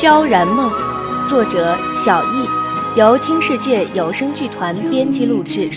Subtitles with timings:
[0.00, 0.72] 萧然梦，
[1.28, 2.48] 作者小易，
[2.98, 5.68] 由听世界有声剧团编辑录制。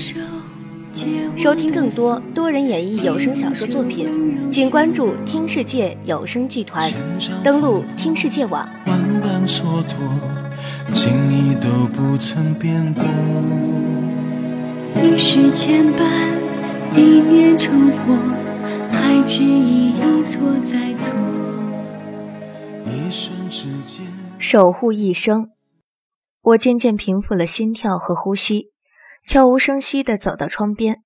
[1.36, 6.90] 收听更多多人演绎有声小说作品，请关注听世界有声剧团，
[7.44, 8.66] 登录听世界网。
[8.86, 13.04] 万般蹉跎，情意都不曾变过。
[15.04, 18.18] 一世牵绊，一念成祸，
[18.90, 21.14] 还只一一错再错。
[22.86, 24.06] 一瞬之间，
[24.44, 25.52] 守护一生。
[26.42, 28.74] 我渐渐平复了心跳和呼吸，
[29.26, 31.02] 悄无声息地走到窗边。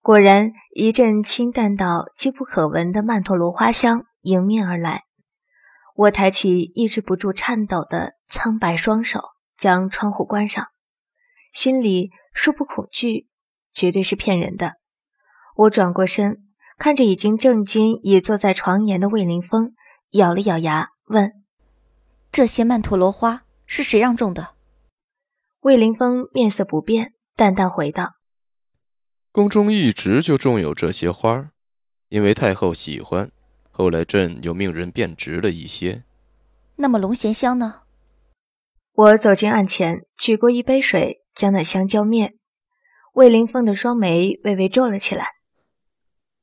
[0.00, 5.02] 果然，一阵清淡到几不可闻的曼陀罗花香迎面而来。
[5.96, 9.22] 我抬起抑制不住颤抖的苍白双手，
[9.56, 10.68] 将窗户关上，
[11.52, 13.26] 心里说不恐惧，
[13.74, 14.74] 绝对是骗人的。
[15.56, 16.44] 我转过身，
[16.78, 19.72] 看着已经正襟倚坐在床沿的魏凌风，
[20.12, 21.32] 咬了咬牙，问
[22.30, 24.54] ：“这些曼陀罗花是谁让种的？”
[25.62, 28.14] 魏凌风面色不变，淡淡回道。
[29.32, 31.50] 宫中一直就种有这些花，
[32.08, 33.30] 因为太后喜欢，
[33.70, 36.04] 后来朕又命人变植了一些。
[36.76, 37.82] 那么龙涎香呢？
[38.92, 42.36] 我走进案前，取过一杯水，将那香浇灭。
[43.14, 45.26] 魏凌风的双眉微微皱了起来。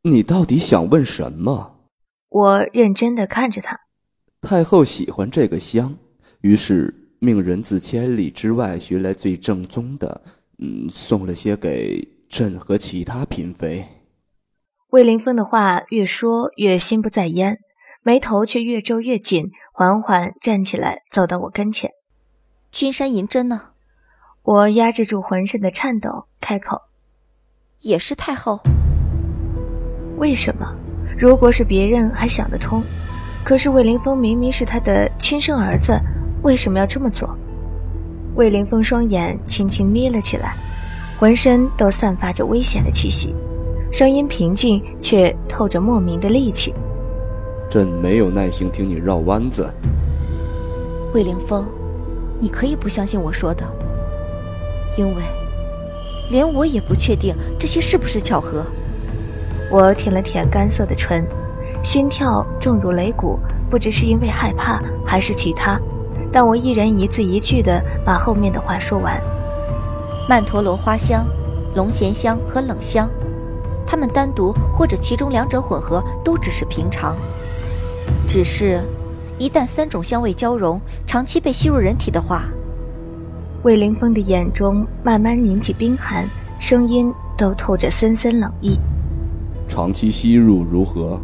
[0.03, 1.89] 你到底想问什么？
[2.29, 3.84] 我认真的看着他。
[4.45, 5.93] 太后喜欢这个香，
[6.41, 10.21] 于是命人自千里之外寻来最正宗的，
[10.59, 12.07] 嗯，送了些给。
[12.27, 13.87] 朕和其他嫔妃。
[14.89, 17.59] 魏凌风的话越说越心不在焉，
[18.01, 21.91] 眉头却越皱越紧，缓缓站起来，走到我跟前。
[22.71, 23.69] 君山银针呢？
[24.41, 26.81] 我压制住浑身的颤抖，开口
[27.81, 28.59] ：“也是太后。”
[30.17, 30.75] 为什么？
[31.17, 32.83] 如果是别人还想得通，
[33.45, 35.93] 可是魏凌风明明是他的亲生儿子，
[36.41, 37.37] 为什么要这么做？
[38.33, 40.55] 魏凌风双眼轻轻眯了起来。
[41.19, 43.33] 浑身都散发着危险的气息，
[43.89, 46.73] 声音平静却透着莫名的戾气。
[47.69, 49.69] 朕没有耐心听你绕弯子。
[51.13, 51.65] 魏凌风，
[52.37, 53.63] 你可以不相信我说的，
[54.97, 55.21] 因为
[56.31, 58.65] 连我也不确定这些是不是巧合。
[59.71, 61.25] 我舔了舔干涩的唇，
[61.85, 65.79] 心跳重如擂鼓，不知是因为害怕还是其他，
[66.31, 69.21] 但我一人一字一句地把后面的话说完。
[70.27, 71.23] 曼陀罗花香、
[71.75, 73.07] 龙涎香和冷香，
[73.85, 77.15] 它们单独或者其中两者混合都只是平常。
[78.27, 78.81] 只是，
[79.37, 82.45] 一旦三种香味交融，长期被吸入人体的话，
[83.61, 86.27] 魏凌风的眼中慢慢凝起冰寒，
[86.59, 88.79] 声音都透着森森冷意。
[89.69, 91.19] 长期吸入如何？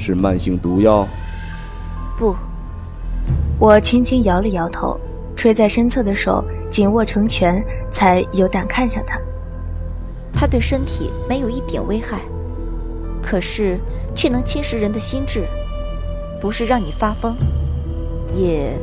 [0.00, 1.06] 是慢性毒药？
[2.18, 2.34] 不。
[3.58, 4.98] 我轻轻摇了摇头。
[5.36, 9.18] 垂在身侧的手紧握成拳，才有胆看向他。
[10.34, 12.20] 他对身体没有一点危害，
[13.22, 13.78] 可是
[14.14, 15.46] 却能侵蚀人的心智，
[16.42, 17.34] 不是让你发疯，
[18.34, 18.78] 也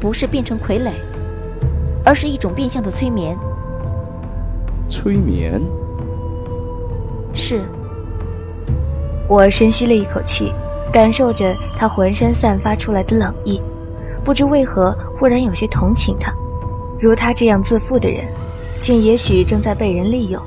[0.00, 0.92] 不是变成傀儡，
[2.02, 3.36] 而是一种变相的催眠。
[4.88, 5.60] 催眠？
[7.34, 7.60] 是。
[9.28, 10.52] 我深吸了一口气，
[10.90, 13.60] 感受着他浑身散发出来的冷意。
[14.24, 16.34] 不知为何，忽然有些同情他。
[16.98, 18.26] 如他这样自负的人，
[18.80, 20.42] 竟也许正在被人利用，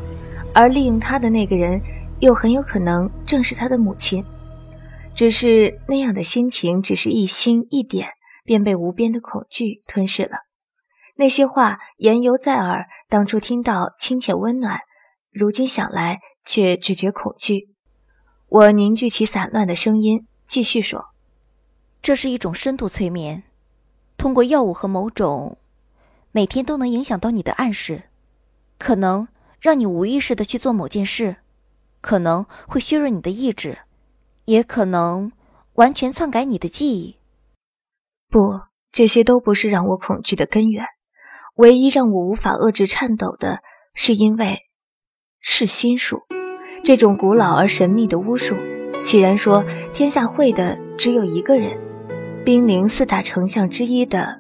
[0.54, 1.80] 而利用他的那个人，
[2.20, 4.26] 又很有可能正是他的母亲。
[5.14, 8.10] 只是那样的心情，只是一心一点，
[8.44, 10.40] 便被无边的恐惧吞噬了。
[11.18, 14.80] 那些话言犹在耳，当初听到亲切温暖，
[15.32, 17.71] 如今想来却只觉恐惧。
[18.52, 21.06] 我凝聚起散乱的声音，继续说
[22.04, 23.44] ：“这是一种深度催眠。”
[24.20, 25.58] 通过药物和某种
[26.34, 28.10] 每天都能影响到你的暗示，
[28.78, 29.30] 可能
[29.62, 31.38] 让你无意识的去做某件事，
[32.02, 33.78] 可能会削弱你的意志，
[34.44, 35.32] 也可能
[35.76, 37.16] 完全篡改你的记忆。
[38.30, 38.60] 不，
[38.92, 40.86] 这些都不是让我恐惧的根源。
[41.56, 44.60] 唯一让我无法遏制颤抖的，是因为
[45.40, 46.24] 是心术，
[46.84, 48.56] 这种古老而神秘的巫术。
[49.04, 51.72] 既然说天下会的只有一个人。
[52.44, 54.40] 兵临四大丞相之一的，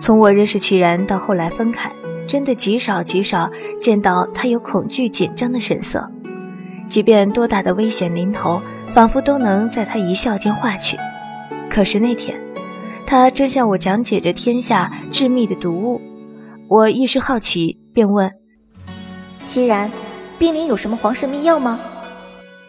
[0.00, 1.92] 从我认识齐然到后来分开，
[2.26, 6.10] 真的极少极少见到他有恐惧紧张的神色。
[6.88, 10.96] 即便多大的危险临头，仿佛都能在他一笑间化去。
[11.68, 12.40] 可是那天，
[13.04, 16.00] 他正向我讲解着天下致密的毒物，
[16.68, 18.32] 我一时好奇，便问
[19.44, 19.90] ：“齐然，
[20.38, 21.80] 兵临有什么皇室秘药吗？”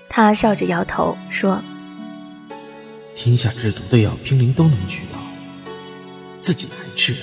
[0.10, 1.62] 他笑着摇头说。
[3.16, 5.18] 天下制毒的药，冰灵都能取到，
[6.40, 7.16] 自己来吃。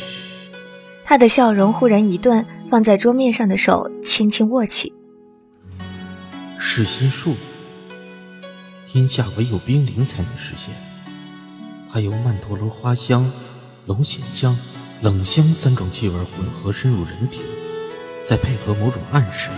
[1.04, 4.92] 他的笑容忽然一顿，放在桌面上的手轻轻握起。
[6.58, 7.36] 噬心术，
[8.88, 10.74] 天下唯有冰灵才能实现。
[11.92, 13.30] 它由曼陀罗花香、
[13.86, 14.58] 龙涎香、
[15.00, 17.42] 冷香三种气味混合深入人体，
[18.26, 19.48] 再配合某种暗示，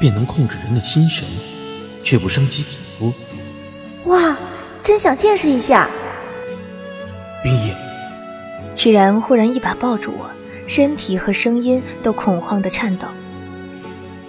[0.00, 1.26] 便能控制人的心神，
[2.02, 3.12] 却不伤及体肤。
[4.04, 4.36] 哇，
[4.82, 5.88] 真想见识一下！
[7.42, 7.74] 冰叶，
[8.74, 10.30] 齐然忽然一把抱住我，
[10.66, 13.06] 身体和声音都恐慌的颤抖。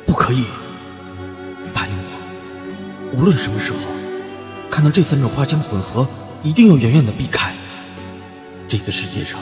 [0.06, 0.46] 不可以！
[1.74, 1.94] 答应
[3.12, 3.80] 我，无论什么时候
[4.70, 6.08] 看到这三种花香混合。
[6.44, 7.54] 一定要远远的避开。
[8.70, 9.40] 这个世界上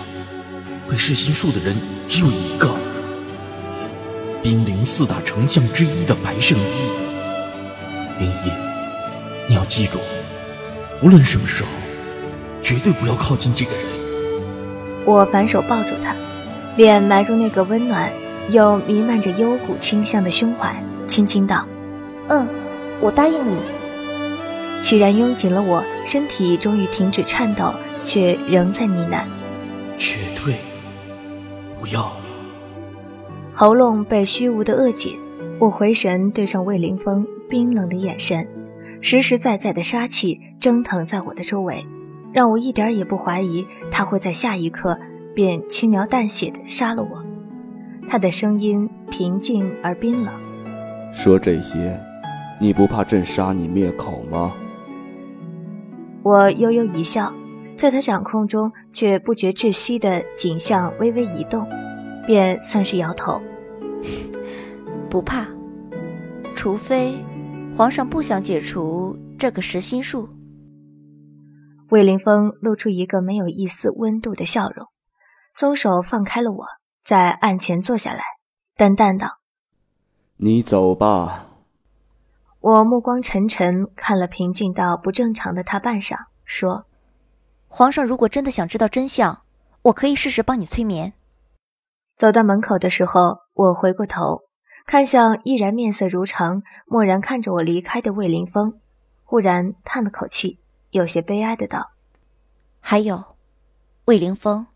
[0.87, 1.75] 会噬心术的人
[2.07, 2.73] 只有一个，
[4.45, 6.91] 冰灵四大丞相之一的白圣依。
[8.19, 8.53] 冰叶，
[9.49, 9.97] 你要记住，
[11.01, 11.69] 无论什么时候，
[12.61, 13.83] 绝对不要靠近这个人。
[15.03, 16.15] 我反手抱住他，
[16.77, 18.13] 脸埋入那个温暖
[18.51, 20.75] 又弥漫着幽谷清香的胸怀，
[21.07, 21.65] 轻轻道
[22.29, 22.47] ：“嗯，
[23.01, 23.57] 我答应你。”
[24.83, 29.23] 齐然拥紧了我，身体终于停止颤抖，却仍在呢喃
[29.97, 30.57] ：“绝对
[31.81, 32.15] 不要。”
[33.57, 35.17] 喉咙被虚无的扼紧，
[35.61, 38.45] 我回神对上魏凌风冰冷的眼神，
[38.99, 41.87] 实实在在的杀气蒸腾在我的周围，
[42.33, 44.99] 让我一点也不怀疑他会在下一刻
[45.33, 47.23] 便轻描淡写的杀了我。
[48.09, 50.33] 他的声音平静而冰冷
[51.15, 51.97] ：“说这些，
[52.59, 54.51] 你不怕朕杀你灭口吗？”
[56.23, 57.31] 我悠悠一笑，
[57.77, 61.65] 在他掌控中却不觉窒息的景象微微一动，
[62.25, 63.41] 便算是摇头，
[65.09, 65.45] 不怕，
[66.55, 67.23] 除非
[67.75, 70.29] 皇上不想解除这个实心术。
[71.89, 74.87] 魏凌风露出一个没有一丝温度的笑容，
[75.53, 76.65] 松手放开了我，
[77.03, 78.23] 在案前坐下来，
[78.75, 79.39] 淡淡道
[80.37, 81.49] ：“你走吧。”
[82.59, 86.85] 我目光沉沉看了平静到不正常的他半晌，说
[87.69, 89.43] ：“皇上如果真的想知道真相，
[89.83, 91.13] 我可以试试帮你催眠。”
[92.17, 94.43] 走到门口的时候，我回过头
[94.85, 98.75] 看向依然面色如常、漠然看着我离开的魏凌风，
[99.25, 100.59] 忽然叹了口气，
[100.91, 101.91] 有些悲哀的道
[102.79, 103.35] ：“还有，
[104.05, 104.67] 魏凌风，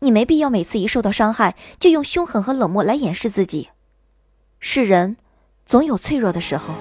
[0.00, 3.70] 你没必要每次一受到伤害就用凶狠和冷漠来掩饰自己。
[4.60, 5.16] 是人，
[5.64, 6.74] 总有脆弱的时候。”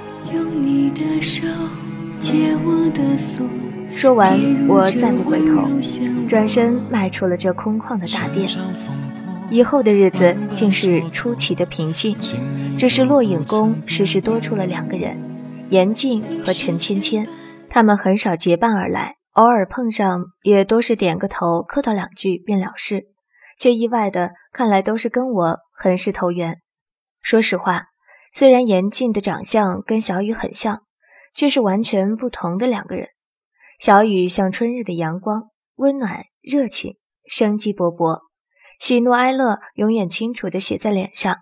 [3.95, 5.69] 说完，我再不回头，
[6.27, 8.50] 转身迈出了这空旷的大殿。
[9.53, 12.17] 以后的日子竟是出奇的平静，
[12.75, 15.15] 只是落影宫时时多出了两个人，
[15.69, 17.27] 严静和陈芊芊。
[17.69, 23.03] 他们很少结伴而来，偶尔碰上也多是点个头，客套两句便了事。
[23.59, 26.57] 却意外的看来都是跟我很是投缘。
[27.21, 27.83] 说实话。
[28.33, 30.81] 虽然严静的长相跟小雨很像，
[31.35, 33.09] 却是完全不同的两个人。
[33.79, 36.95] 小雨像春日的阳光，温暖、热情、
[37.27, 38.21] 生机勃勃，
[38.83, 41.38] 喜怒哀乐永远清楚地写在脸上。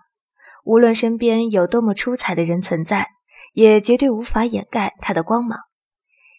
[0.62, 3.08] 无论身边有多么出彩的人存在，
[3.52, 5.58] 也绝对无法掩盖他的光芒。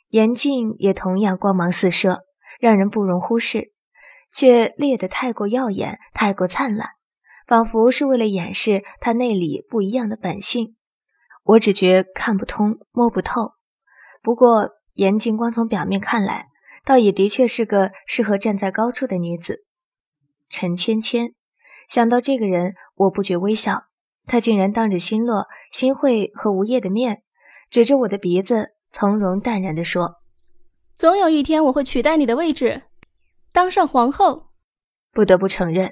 [0.08, 2.22] 严静也同样光芒四射，
[2.58, 3.74] 让人不容忽视，
[4.32, 6.92] 却烈得太过耀眼，太过灿烂。
[7.46, 10.78] 仿佛是为了掩饰他内里不一样的本性，
[11.44, 13.52] 我只觉看不通、摸不透。
[14.22, 16.48] 不过严静光从表面看来，
[16.86, 19.66] 倒也的确是个适合站在高处的女子。
[20.56, 21.34] 陈芊芊，
[21.90, 23.86] 想到这个人，我不觉微笑。
[24.28, 27.24] 他竟然当着新乐、新慧和吴业的面，
[27.72, 30.18] 指着我的鼻子，从容淡然地说
[30.94, 32.84] ：“总有一天，我会取代你的位置，
[33.52, 34.52] 当上皇后。”
[35.12, 35.90] 不得不承认。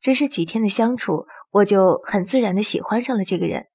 [0.00, 3.66] 只是几天的相处，我就很自然的喜欢上了这个人。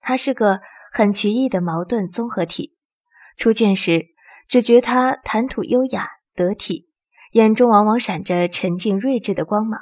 [0.00, 0.60] 他是个
[0.90, 2.76] 很奇异的矛盾综合体。
[3.36, 4.06] 初见时，
[4.48, 6.88] 只觉他谈吐优雅得体，
[7.34, 9.80] 眼中往往闪着沉静睿智的光芒，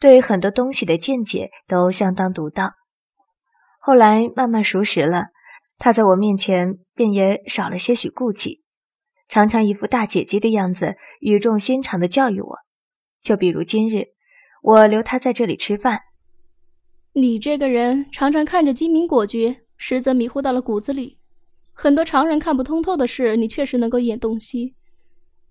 [0.00, 2.72] 对很多东西的见解都相当独到。
[3.78, 5.26] 后来慢慢熟识了，
[5.78, 8.64] 他在我面前便也少了些许顾忌，
[9.28, 12.58] 常常一副大姐姐的样子，语重心长的教育我。
[13.22, 14.14] 就比如今日。
[14.66, 16.00] 我留他在这里吃饭。
[17.12, 21.18] 你这个人常常看着精明果决，实则迷糊到了骨子里。
[21.74, 24.74] 很多常人看不通透的事，你确实能够一眼洞悉，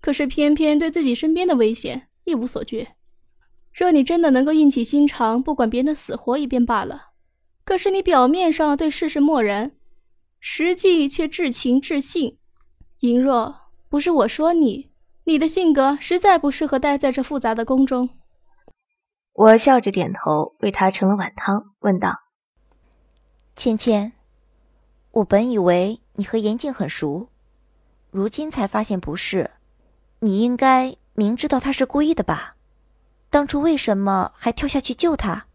[0.04, 2.88] 可是偏偏对自己身边的危险一无所觉。
[3.72, 7.12] 若你真的能够硬起心肠，不管别人的死活一便罢了。
[7.64, 9.72] 可是你表面上对世事漠然，
[10.38, 12.36] 实际却至情至性。
[13.00, 14.90] 莹若，不是我说你，
[15.24, 18.10] 你的性格实在不适合待在这复杂的宫中。
[19.32, 22.14] 我笑着点头，为他盛了碗汤，问道
[23.56, 24.12] ：“芊芊，
[25.12, 27.30] 我本以为你和严静很熟，
[28.10, 29.50] 如今才发现不是。
[30.24, 32.56] 你应该明知道他是故意的吧？
[33.28, 35.48] 当初为什么还跳下去救他？”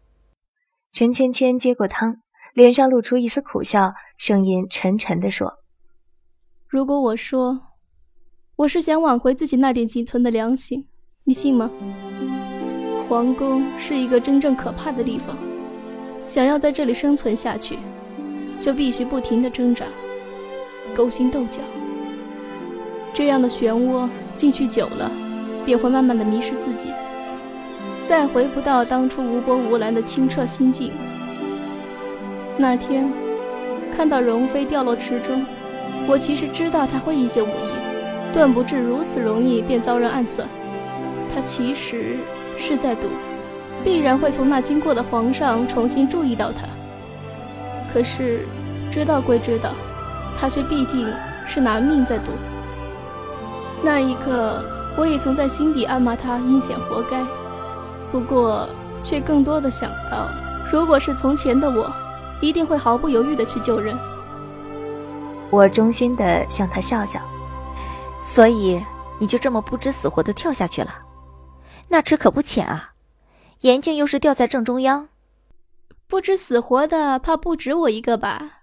[0.94, 2.18] 陈芊芊接过汤，
[2.54, 5.58] 脸上露出一丝苦笑，声音沉沉地说
[6.70, 7.60] ：“如果我说
[8.54, 10.86] 我是想挽回自己那点仅存的良心，
[11.24, 11.68] 你信吗？”
[13.08, 15.36] 皇宫是一个真正可怕的地方，
[16.24, 17.76] 想要在这里生存下去，
[18.60, 19.84] 就必须不停的挣扎、
[20.94, 21.60] 勾心斗角。
[23.12, 24.08] 这样的漩涡
[24.40, 25.10] 进去久了，
[25.66, 26.86] 便会慢慢的迷失自己，
[28.08, 30.92] 再回不到当初无波无澜的清澈心境。
[32.56, 33.06] 那天
[33.94, 35.44] 看到容妃掉落池中，
[36.06, 40.48] 我其实知道她会一些武艺，断不至如此容易便遭人暗算。
[41.34, 42.16] 她其实。
[42.62, 43.06] 是在赌，
[43.82, 46.66] 必然会从那经过的皇上重新注意到他。
[47.90, 48.40] 可是，
[48.92, 49.70] 知道归知道，
[50.38, 51.10] 他却毕竟
[51.48, 52.32] 是拿命在赌。
[53.82, 54.62] 那一刻，
[54.96, 57.24] 我也曾在心底暗骂他阴险活该，
[58.12, 58.68] 不过
[59.02, 60.28] 却更多的想到，
[60.70, 61.90] 如果是从前的我，
[62.42, 63.96] 一定会毫不犹豫的去救人。
[65.50, 67.20] 我衷心的向他笑笑，
[68.22, 68.80] 所以
[69.18, 70.94] 你就这么不知死活的跳下去了。
[71.88, 72.92] 那池可不浅啊，
[73.62, 75.08] 眼镜又是掉在正中央，
[76.06, 78.58] 不知死活的，怕不止我一个吧？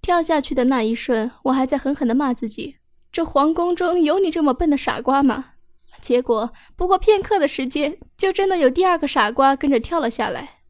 [0.00, 2.76] 跳下去的那一瞬，我还在狠狠的骂自己：
[3.14, 5.52] 这皇宫中有你这么笨的傻瓜吗？
[6.00, 10.62] 结果不过片刻的时间，就真的有第二个傻瓜跟着跳了下来。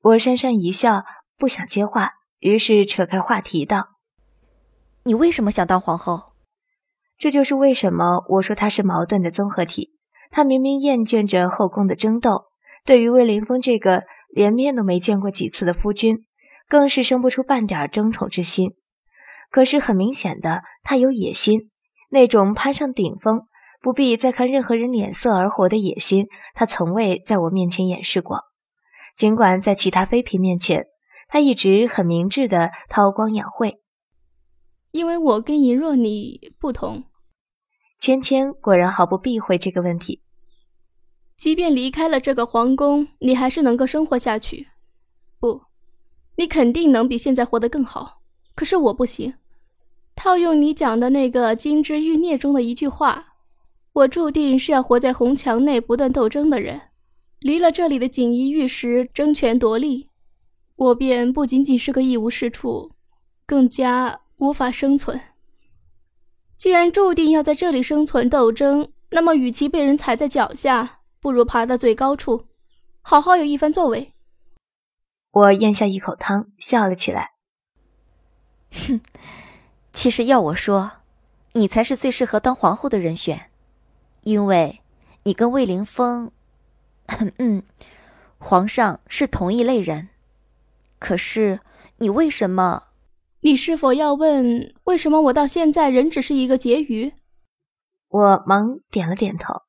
[0.00, 1.04] 我讪讪一笑，
[1.36, 3.88] 不想接话，于是扯开话题道
[5.02, 6.34] ：“你为什么想当皇后？”
[7.18, 9.98] 这就是为什么我说她是矛盾的综合体。
[10.30, 12.44] 她明明厌倦着后宫的争斗，
[12.86, 16.24] 对于魏凌风这个连面都没见过几次的夫君，
[16.68, 18.70] 更是生不出半点争宠之心。
[19.50, 21.70] 可是很明显的，她有野心，
[22.12, 23.46] 那种攀上顶峰，
[23.80, 28.42] 不必再看任何人脸色而活的野心，他从未在我面前掩饰过。
[29.16, 30.88] 尽管在其他妃嫔面前，
[31.26, 33.80] 他一直很明智的韬光养晦。
[34.90, 37.04] 因为我跟尹若你不同。
[37.98, 40.22] 芊芊果然毫不避讳这个问题。
[41.38, 44.68] 即便离开了这个皇宫，你还是能够生活下去。
[45.40, 45.62] 不，
[46.36, 48.20] 你肯定能比现在活得更好。
[48.54, 49.32] 可是我不行。
[50.14, 53.34] 套用你讲的那个《金枝欲孽》中的一句话，
[53.92, 56.80] 我注定是要活在红墙内不断斗争的人。
[57.40, 60.08] 离了这里的锦衣玉食，争权夺利，
[60.76, 62.92] 我便不仅仅是个一无是处，
[63.44, 65.20] 更加无法生存。
[66.56, 72.46] 既然注定要在这里生存斗争，那么与其被人踩在脚下，不如爬到最高处，
[73.00, 74.12] 好好有一番作为。
[75.32, 77.32] 我咽下一口汤，笑了起来。
[78.70, 79.00] 哼，
[79.92, 80.92] 其实要我说，
[81.52, 83.50] 你才是最适合当皇后的人选，
[84.22, 84.80] 因为
[85.24, 86.32] 你跟魏凌风，
[87.38, 87.62] 嗯，
[88.38, 90.08] 皇上是同一类人。
[90.98, 91.60] 可是
[91.98, 92.84] 你为什么？
[93.40, 97.12] 你是否要问为什么我到现在仍只是一个婕妤？
[98.08, 99.62] 我忙点了点头。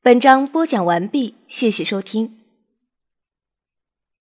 [0.00, 2.41] 本章播讲完毕，谢谢收听。